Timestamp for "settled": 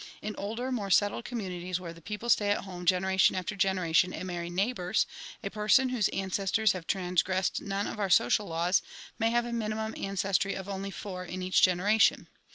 0.89-1.25